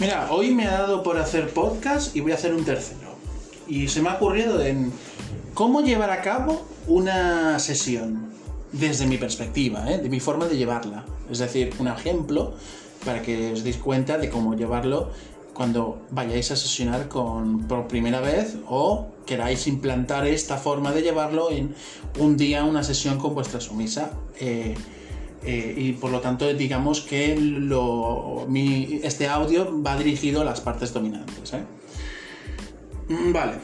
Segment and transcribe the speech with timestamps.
[0.00, 3.16] Mira, hoy me ha dado por hacer podcast y voy a hacer un tercero.
[3.68, 4.90] Y se me ha ocurrido en
[5.52, 8.30] cómo llevar a cabo una sesión
[8.72, 9.98] desde mi perspectiva, ¿eh?
[9.98, 11.04] de mi forma de llevarla.
[11.30, 12.54] Es decir, un ejemplo
[13.04, 15.10] para que os deis cuenta de cómo llevarlo
[15.52, 21.50] cuando vayáis a sesionar con, por primera vez o queráis implantar esta forma de llevarlo
[21.50, 21.74] en
[22.18, 24.12] un día, una sesión con vuestra sumisa.
[24.40, 24.76] Eh,
[25.42, 27.32] eh, y por lo tanto, digamos que
[29.02, 31.54] este audio va dirigido a las partes dominantes.
[31.54, 31.62] ¿eh?
[33.08, 33.54] Mm, Vale,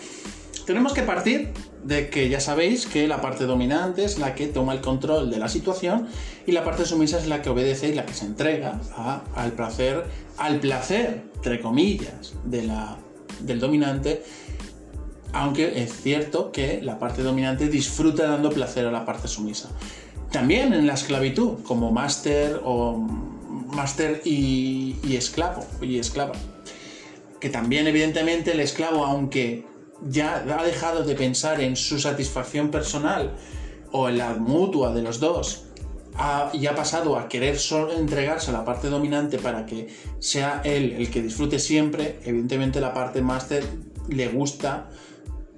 [0.65, 1.53] tenemos que partir
[1.85, 5.39] de que ya sabéis que la parte dominante es la que toma el control de
[5.39, 6.09] la situación
[6.47, 8.81] y la parte sumisa es la que obedece y la que se entrega
[9.37, 10.05] al placer,
[10.39, 12.97] al placer, entre comillas, de la,
[13.41, 14.25] del dominante,
[15.33, 19.69] aunque es cierto que la parte dominante disfruta dando placer a la parte sumisa.
[20.37, 22.99] También en la esclavitud, como máster o
[23.69, 26.35] máster y, esclavo y esclava
[27.41, 29.65] que también evidentemente el esclavo, aunque
[30.07, 33.35] ya ha dejado de pensar en su satisfacción personal
[33.93, 35.65] o en la mutua de los dos,
[36.17, 37.57] ha- y ha pasado a querer
[37.97, 42.93] entregarse a la parte dominante para que sea él el que disfrute siempre, evidentemente la
[42.93, 43.65] parte máster
[44.09, 44.91] le gusta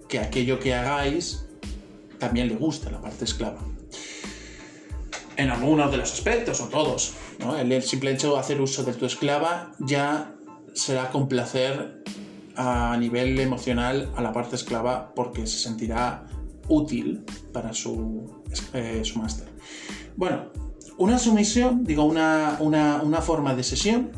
[0.09, 1.47] que aquello que hagáis
[2.20, 3.59] también le gusta la parte esclava.
[5.39, 7.14] En algunos de los aspectos, o todos.
[7.61, 10.34] el simple hecho de hacer uso de tu esclava ya
[10.75, 12.03] será complacer
[12.56, 16.27] a nivel emocional a la parte esclava porque se sentirá
[16.67, 18.42] útil para su,
[18.75, 19.47] eh, su máster.
[20.17, 20.50] Bueno,
[20.97, 24.11] una sumisión, digo, una, una, una forma de sesión,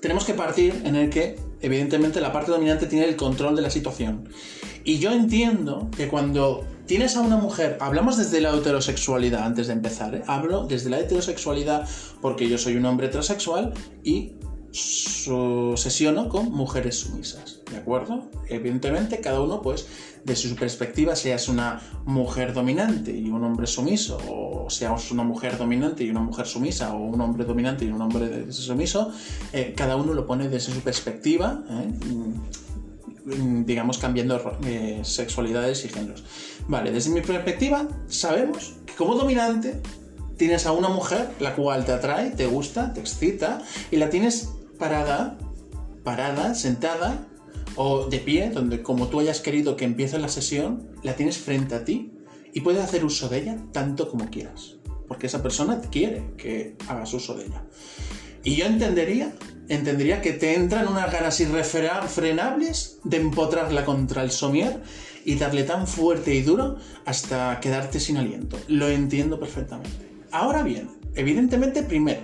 [0.00, 3.70] tenemos que partir en el que, evidentemente, la parte dominante tiene el control de la
[3.70, 4.30] situación.
[4.82, 9.74] Y yo entiendo que cuando tienes a una mujer, hablamos desde la heterosexualidad antes de
[9.74, 10.22] empezar, ¿eh?
[10.26, 11.86] hablo desde la heterosexualidad
[12.22, 14.32] porque yo soy un hombre heterosexual y
[14.72, 18.30] sesiono con mujeres sumisas, ¿de acuerdo?
[18.48, 19.86] Evidentemente cada uno pues
[20.24, 25.58] de su perspectiva, seas una mujer dominante y un hombre sumiso, o seas una mujer
[25.58, 29.12] dominante y una mujer sumisa, o un hombre dominante y un hombre sumiso,
[29.52, 31.88] eh, cada uno lo pone desde su perspectiva, ¿eh?
[33.28, 36.24] Mm, digamos cambiando eh, sexualidades y géneros.
[36.66, 39.82] Vale, desde mi perspectiva, sabemos que como dominante
[40.38, 44.50] tienes a una mujer la cual te atrae, te gusta, te excita y la tienes
[44.78, 45.36] parada,
[46.04, 47.26] parada, sentada
[47.76, 51.74] o de pie, donde como tú hayas querido que empiece la sesión, la tienes frente
[51.74, 52.12] a ti
[52.54, 57.12] y puedes hacer uso de ella tanto como quieras, porque esa persona quiere que hagas
[57.12, 57.62] uso de ella.
[58.48, 59.34] Y yo entendería,
[59.68, 64.80] entendería que te entran unas ganas irrefrenables de empotrarla contra el somier
[65.26, 68.58] y darle tan fuerte y duro hasta quedarte sin aliento.
[68.66, 69.90] Lo entiendo perfectamente.
[70.32, 72.22] Ahora bien, evidentemente primero,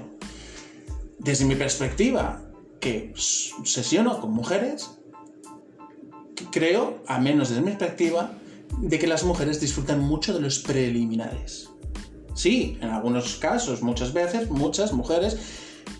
[1.18, 2.40] desde mi perspectiva,
[2.80, 4.92] que sesiono con mujeres,
[6.50, 8.32] creo, a menos desde mi perspectiva,
[8.78, 11.68] de que las mujeres disfrutan mucho de los preliminares.
[12.34, 15.38] Sí, en algunos casos, muchas veces, muchas mujeres,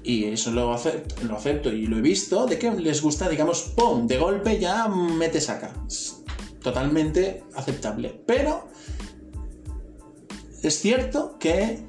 [0.02, 4.06] y eso lo acepto, y lo he visto, de que les gusta, digamos, ¡pum!
[4.06, 5.72] De golpe ya mete saca.
[6.62, 8.22] Totalmente aceptable.
[8.26, 8.68] Pero
[10.62, 11.80] es cierto que,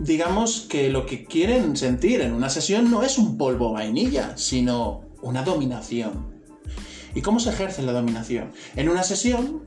[0.00, 5.02] digamos, que lo que quieren sentir en una sesión no es un polvo vainilla, sino
[5.22, 6.38] una dominación.
[7.14, 8.52] ¿Y cómo se ejerce la dominación?
[8.76, 9.62] En una sesión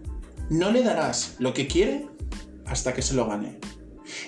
[0.50, 2.07] no le darás lo que quiere
[2.66, 3.59] hasta que se lo gane.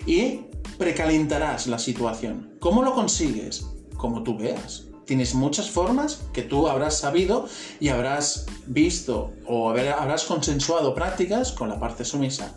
[0.05, 0.41] Y
[0.77, 2.55] precalentarás la situación.
[2.59, 3.65] ¿Cómo lo consigues?
[3.97, 4.85] Como tú veas.
[5.05, 7.47] Tienes muchas formas que tú habrás sabido
[7.79, 12.55] y habrás visto o habrás consensuado prácticas con la parte sumisa.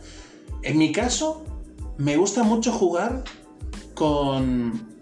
[0.63, 1.45] En mi caso,
[1.99, 3.25] me gusta mucho jugar
[3.95, 4.97] con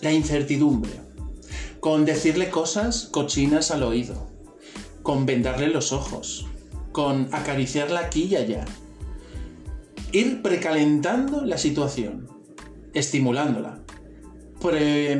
[0.00, 0.92] la incertidumbre,
[1.80, 4.26] con decirle cosas cochinas al oído,
[5.02, 6.46] con vendarle los ojos,
[6.92, 8.64] con acariciarla aquí y allá.
[10.12, 12.28] Ir precalentando la situación,
[12.98, 13.78] estimulándola.
[14.60, 15.18] Pre-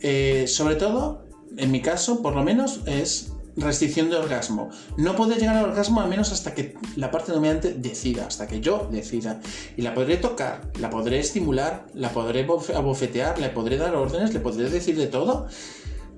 [0.00, 1.24] eh, sobre todo,
[1.56, 4.70] en mi caso, por lo menos, es restricción de orgasmo.
[4.96, 8.60] No puede llegar al orgasmo al menos hasta que la parte dominante decida, hasta que
[8.60, 9.40] yo decida.
[9.76, 14.32] Y la podré tocar, la podré estimular, la podré bofe- abofetear, le podré dar órdenes,
[14.32, 15.48] le podré decir de todo.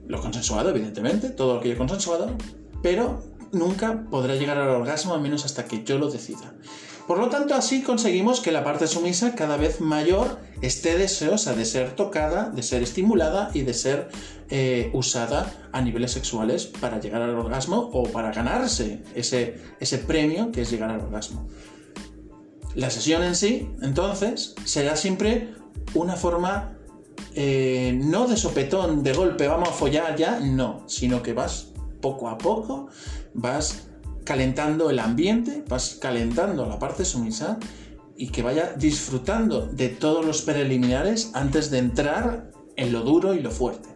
[0.07, 2.37] Lo consensuado, evidentemente, todo lo que yo he consensuado,
[2.83, 3.23] pero
[3.53, 6.53] nunca podrá llegar al orgasmo al menos hasta que yo lo decida.
[7.07, 11.65] Por lo tanto, así conseguimos que la parte sumisa cada vez mayor esté deseosa de
[11.65, 14.09] ser tocada, de ser estimulada y de ser
[14.49, 20.53] eh, usada a niveles sexuales para llegar al orgasmo o para ganarse ese, ese premio
[20.53, 21.49] que es llegar al orgasmo.
[22.75, 25.55] La sesión en sí, entonces, será siempre
[25.95, 26.77] una forma
[27.35, 32.29] eh, no de sopetón, de golpe, vamos a follar ya, no, sino que vas poco
[32.29, 32.89] a poco,
[33.35, 33.89] vas
[34.25, 37.59] calentando el ambiente, vas calentando la parte sumisa
[38.17, 43.41] y que vaya disfrutando de todos los preliminares antes de entrar en lo duro y
[43.41, 43.89] lo fuerte.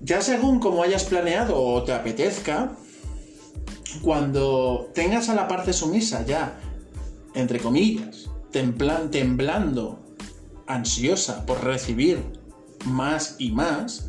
[0.00, 2.72] Ya según como hayas planeado o te apetezca,
[4.00, 6.58] cuando tengas a la parte sumisa ya,
[7.34, 10.00] entre comillas, temblando,
[10.66, 12.22] ansiosa por recibir
[12.84, 14.08] más y más,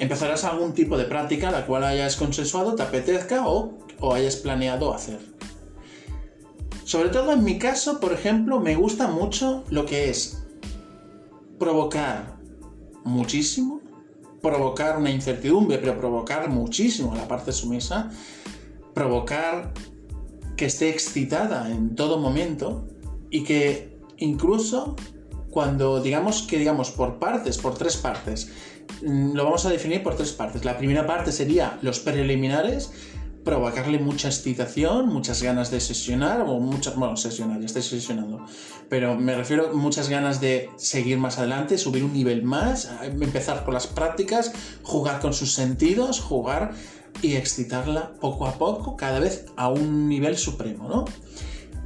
[0.00, 4.92] empezarás algún tipo de práctica la cual hayas consensuado, te apetezca o, o hayas planeado
[4.92, 5.20] hacer.
[6.84, 10.42] Sobre todo en mi caso, por ejemplo, me gusta mucho lo que es
[11.58, 12.38] provocar
[13.04, 13.80] muchísimo,
[14.42, 18.10] provocar una incertidumbre, pero provocar muchísimo la parte sumisa,
[18.94, 19.72] provocar
[20.56, 22.88] que esté excitada en todo momento
[23.30, 24.96] y que incluso
[25.50, 28.50] cuando digamos que digamos por partes, por tres partes,
[29.02, 30.64] lo vamos a definir por tres partes.
[30.64, 32.92] La primera parte sería los preliminares,
[33.44, 38.44] provocarle mucha excitación, muchas ganas de sesionar, o muchas, bueno, sesionar, ya estoy sesionando,
[38.88, 43.64] pero me refiero a muchas ganas de seguir más adelante, subir un nivel más, empezar
[43.64, 44.52] con las prácticas,
[44.82, 46.72] jugar con sus sentidos, jugar
[47.22, 51.04] y excitarla poco a poco, cada vez a un nivel supremo, ¿no?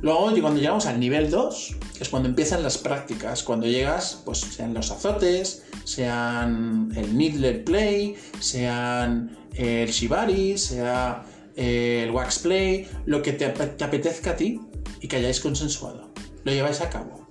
[0.05, 4.75] Luego, cuando llegamos al nivel 2, es cuando empiezan las prácticas, cuando llegas, pues sean
[4.75, 11.25] los azotes, sean el needler play, sean el shibari, sea
[11.57, 14.61] el wax play, lo que te, apetezca a ti
[15.01, 16.11] y que hayáis consensuado.
[16.45, 17.27] Lo lleváis a cabo.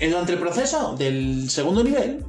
[0.00, 2.24] Durante el proceso del segundo nivel,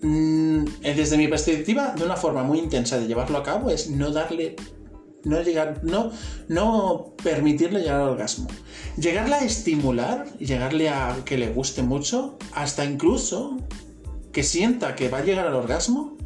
[0.00, 4.10] mm, desde mi perspectiva, de una forma muy intensa de llevarlo a cabo es no
[4.10, 4.56] darle
[5.24, 6.10] no llegar, no,
[6.48, 8.48] no permitirle llegar al orgasmo.
[8.96, 13.58] Llegarle a estimular, llegarle a que le guste mucho, hasta incluso
[14.32, 16.16] que sienta que va a llegar al orgasmo.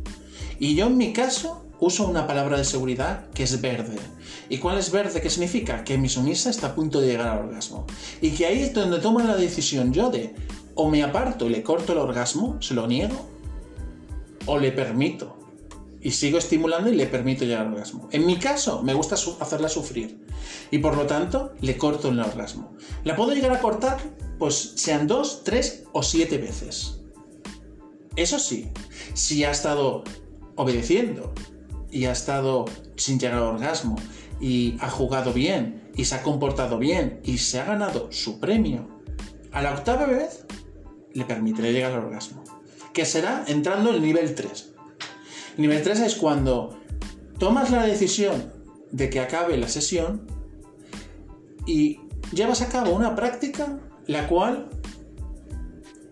[0.58, 3.98] Y yo en mi caso uso una palabra de seguridad que es verde.
[4.48, 5.20] ¿Y cuál es verde?
[5.20, 5.84] ¿Qué significa?
[5.84, 7.86] Que mi sumisa está a punto de llegar al orgasmo.
[8.20, 10.34] Y que ahí es donde tomo la decisión yo de
[10.74, 13.26] o me aparto y le corto el orgasmo, se lo niego,
[14.46, 15.35] o le permito.
[16.00, 18.08] Y sigo estimulando y le permito llegar al orgasmo.
[18.12, 20.24] En mi caso, me gusta hacerla sufrir.
[20.70, 22.76] Y por lo tanto, le corto el orgasmo.
[23.04, 23.98] La puedo llegar a cortar,
[24.38, 27.00] pues sean dos, tres o siete veces.
[28.14, 28.70] Eso sí,
[29.14, 30.04] si ha estado
[30.54, 31.34] obedeciendo,
[31.90, 32.66] y ha estado
[32.96, 33.96] sin llegar al orgasmo
[34.38, 38.86] y ha jugado bien y se ha comportado bien y se ha ganado su premio,
[39.52, 40.44] a la octava vez
[41.14, 42.44] le permitiré llegar al orgasmo,
[42.92, 44.74] que será entrando en el nivel 3.
[45.56, 46.78] El nivel 3 es cuando
[47.38, 48.52] tomas la decisión
[48.92, 50.26] de que acabe la sesión
[51.66, 52.00] y
[52.32, 54.68] llevas a cabo una práctica la cual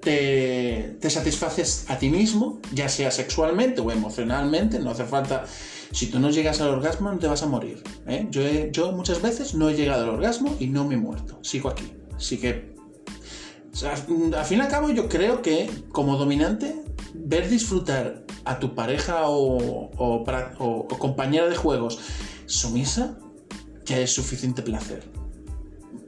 [0.00, 5.44] te, satisfaces a ti mismo, ya sea sexualmente o emocionalmente, no hace falta
[5.92, 7.82] si tú no llegas al orgasmo, no te vas a morir.
[8.06, 8.26] ¿eh?
[8.30, 8.42] Yo,
[8.72, 11.38] yo muchas veces no he llegado al orgasmo y no me he muerto.
[11.42, 11.92] Sigo aquí.
[12.16, 12.74] Así que,
[13.82, 16.83] al fin y al cabo, yo creo que como dominante,
[17.14, 20.24] ver disfrutar a tu pareja o,
[20.98, 21.98] compañera de juegos
[22.46, 23.16] sumisa
[23.86, 25.04] ya es suficiente placer.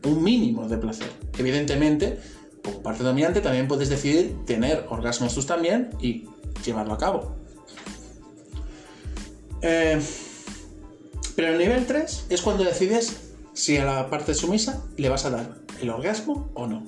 [0.05, 1.11] Un mínimo de placer.
[1.39, 2.21] Evidentemente,
[2.63, 6.27] como parte dominante, también puedes decidir tener orgasmos tú también y
[6.65, 7.37] llevarlo a cabo.
[9.63, 10.01] Eh,
[11.35, 15.31] pero el nivel 3 es cuando decides si a la parte sumisa le vas a
[15.31, 16.85] dar el orgasmo o no.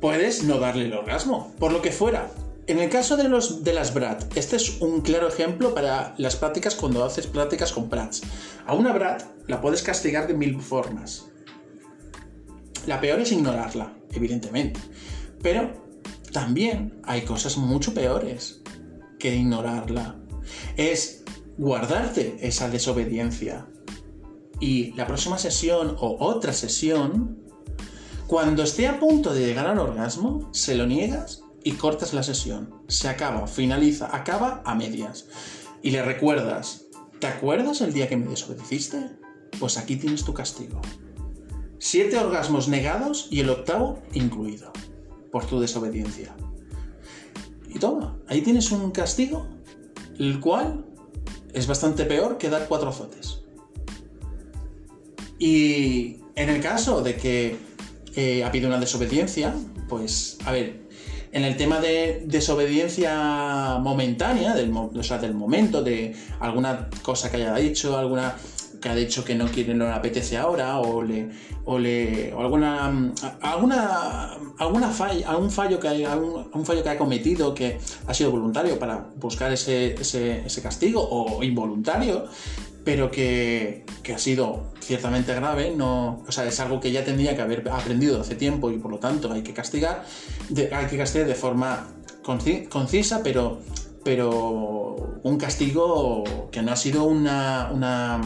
[0.00, 2.30] Puedes no darle el orgasmo, por lo que fuera.
[2.68, 6.34] En el caso de, los, de las BRAT, este es un claro ejemplo para las
[6.34, 8.22] prácticas cuando haces prácticas con BRATs.
[8.66, 11.26] A una BRAT la puedes castigar de mil formas.
[12.84, 14.80] La peor es ignorarla, evidentemente.
[15.42, 15.86] Pero
[16.32, 18.62] también hay cosas mucho peores
[19.20, 20.16] que ignorarla.
[20.76, 21.22] Es
[21.56, 23.68] guardarte esa desobediencia.
[24.58, 27.38] Y la próxima sesión o otra sesión,
[28.26, 32.72] cuando esté a punto de llegar al orgasmo, se lo niegas y cortas la sesión.
[32.86, 35.26] Se acaba, finaliza, acaba a medias.
[35.82, 36.84] Y le recuerdas,
[37.18, 39.10] ¿te acuerdas el día que me desobedeciste?
[39.58, 40.80] Pues aquí tienes tu castigo.
[41.80, 44.72] Siete orgasmos negados y el octavo incluido,
[45.32, 46.36] por tu desobediencia.
[47.68, 49.48] Y toma, ahí tienes un castigo,
[50.20, 50.86] el cual
[51.52, 53.42] es bastante peor que dar cuatro azotes.
[55.40, 57.56] Y en el caso de que
[58.14, 59.52] eh, ha habido una desobediencia,
[59.88, 60.86] pues, a ver,
[61.36, 67.36] en el tema de desobediencia momentánea, del, o sea, del momento, de alguna cosa que
[67.36, 68.34] haya dicho, alguna
[68.80, 71.28] que ha dicho que no quiere, no le apetece ahora, o le,
[71.66, 72.86] o le, o alguna,
[73.42, 78.30] alguna, alguna falla, algún fallo que ha, un fallo que ha cometido que ha sido
[78.30, 82.28] voluntario para buscar ese, ese, ese castigo o involuntario,
[82.86, 87.34] pero que, que, ha sido ciertamente grave, no, o sea, es algo que ya tendría
[87.34, 90.04] que haber aprendido hace tiempo y por lo tanto hay que castigar,
[90.72, 91.88] hay que castigar de forma
[92.22, 93.58] concisa, pero,
[94.04, 98.20] pero un castigo que no ha sido una, una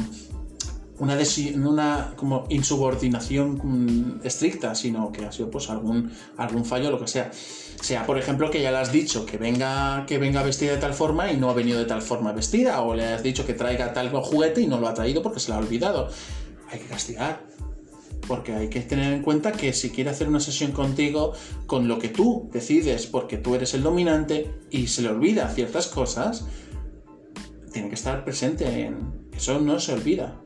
[1.01, 1.19] una,
[1.57, 7.31] una como insubordinación estricta, sino que ha sido pues algún, algún fallo, lo que sea.
[7.33, 10.93] Sea, por ejemplo, que ya le has dicho que venga, que venga vestida de tal
[10.93, 13.95] forma y no ha venido de tal forma vestida, o le has dicho que traiga
[13.95, 16.11] tal juguete y no lo ha traído porque se lo ha olvidado.
[16.71, 17.49] Hay que castigar.
[18.29, 21.33] Porque hay que tener en cuenta que si quiere hacer una sesión contigo
[21.67, 25.89] con lo que tú decides, porque tú eres el dominante y se le olvida ciertas
[25.89, 26.45] cosas,
[27.73, 29.31] tiene que estar presente en.
[29.35, 30.39] Eso no se olvida.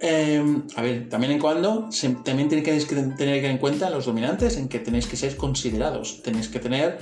[0.00, 1.88] Em, a ver, también en cuando,
[2.24, 6.48] también tenéis que tener en cuenta los dominantes en que tenéis que ser considerados, tenéis
[6.48, 6.98] que tener,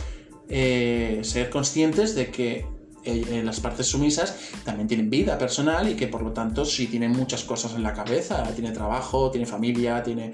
[0.49, 2.67] eh, ser conscientes de que
[3.05, 7.11] eh, las partes sumisas también tienen vida personal y que por lo tanto si tienen
[7.11, 10.33] muchas cosas en la cabeza, tiene trabajo, tiene familia, tiene,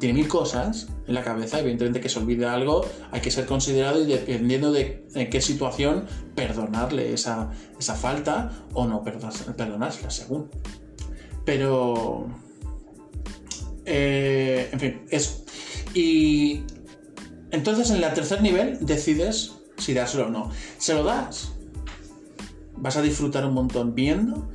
[0.00, 4.02] tiene mil cosas en la cabeza, evidentemente que se olvide algo, hay que ser considerado
[4.02, 10.50] y dependiendo de en qué situación perdonarle esa, esa falta o no perdonársela según.
[11.48, 12.26] Pero.
[13.86, 15.46] Eh, en fin, eso.
[15.94, 16.60] Y.
[17.50, 20.50] Entonces en el tercer nivel decides si dárselo o no.
[20.76, 21.52] Se lo das.
[22.76, 24.50] Vas a disfrutar un montón viendo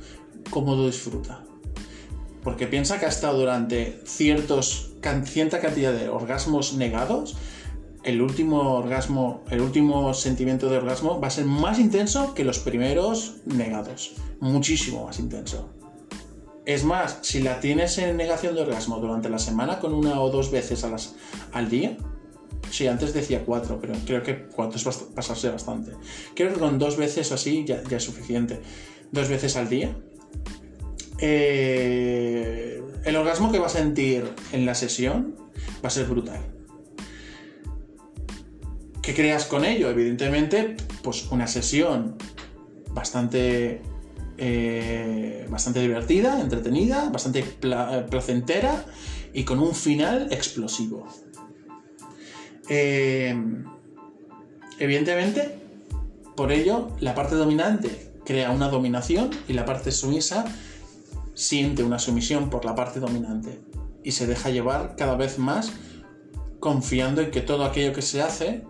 [0.50, 1.42] cómo lo disfruta.
[2.44, 4.92] Porque piensa que ha estado durante ciertos,
[5.24, 7.34] cierta cantidad de orgasmos negados.
[8.04, 12.60] El último orgasmo, el último sentimiento de orgasmo va a ser más intenso que los
[12.60, 14.12] primeros negados.
[14.38, 15.73] Muchísimo más intenso.
[16.66, 20.30] Es más, si la tienes en negación de orgasmo durante la semana con una o
[20.30, 20.84] dos veces
[21.52, 21.96] al día,
[22.70, 25.92] sí, antes decía cuatro, pero creo que cuatro es pasarse bastante.
[26.34, 28.60] Creo que con dos veces así ya, es suficiente.
[29.12, 29.94] Dos veces al día.
[31.18, 35.36] Eh, el orgasmo que va a sentir en la sesión
[35.84, 36.40] va a ser brutal.
[39.02, 39.90] ¿Qué creas con ello?
[39.90, 42.16] Evidentemente, pues una sesión
[42.94, 43.82] bastante
[44.36, 48.84] eh, bastante divertida, entretenida, bastante eh, placentera
[49.32, 51.06] y con un final explosivo.
[52.68, 53.36] Eh,
[54.78, 55.58] evidentemente,
[56.34, 60.44] por ello, la parte dominante crea una dominación y la parte sumisa
[61.34, 63.60] siente una sumisión por la parte dominante
[64.02, 65.72] y se deja llevar cada vez más
[66.60, 68.62] confiando en que todo aquello que se hace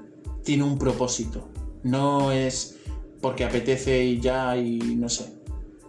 [0.44, 1.48] tiene un propósito.
[1.82, 2.78] No es
[3.20, 5.43] porque apetece y ya y no sé.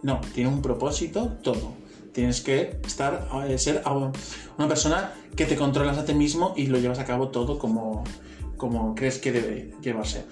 [0.06, 1.72] No, tiene un propósito todo.
[2.12, 3.82] Tienes que estar, eh, ser
[4.56, 8.04] una persona que te controlas a ti mismo y lo llevas a cabo todo como,
[8.56, 10.24] como crees que debe llevarse.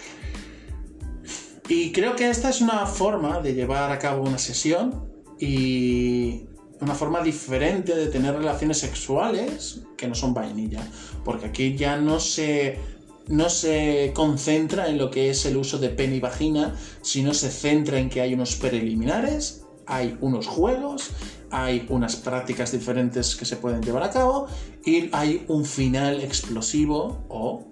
[1.69, 5.09] Y creo que esta es una forma de llevar a cabo una sesión
[5.41, 6.45] y
[6.81, 10.89] una forma diferente de tener relaciones sexuales que no son vainilla.
[11.25, 12.79] Porque aquí ya no se,
[13.27, 17.51] no se concentra en lo que es el uso de pene y vagina, sino se
[17.51, 21.11] centra en que hay unos preliminares hay unos juegos,
[21.51, 24.47] hay unas prácticas diferentes que se pueden llevar a cabo
[24.85, 27.67] y hay un final explosivo o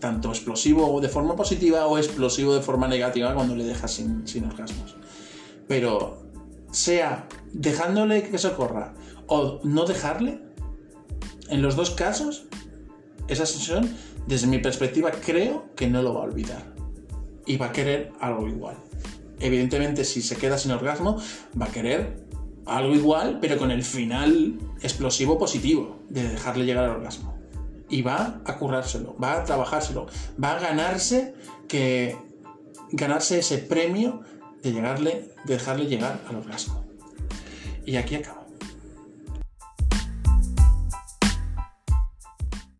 [0.00, 4.44] tanto explosivo de forma positiva o explosivo de forma negativa cuando le dejas sin, sin
[4.44, 4.96] orgasmos.
[5.66, 6.22] Pero
[6.70, 8.94] sea dejándole que se corra
[9.26, 10.40] o no dejarle,
[11.48, 12.44] en los dos casos,
[13.26, 13.94] esa sesión,
[14.26, 16.74] desde mi perspectiva, creo que no lo va a olvidar.
[17.46, 18.76] Y va a querer algo igual
[19.40, 21.20] evidentemente si se queda sin orgasmo,
[21.60, 22.26] va a querer
[22.66, 27.34] algo igual, pero con el final explosivo positivo de dejarle llegar al orgasmo.
[27.88, 30.06] Y va a currárselo, va a trabajárselo,
[30.42, 31.34] va a ganarse
[31.66, 32.16] que
[32.90, 34.20] ganarse ese premio
[34.62, 36.84] de llegarle, de dejarle llegar al orgasmo.
[37.86, 38.47] Y aquí acabo.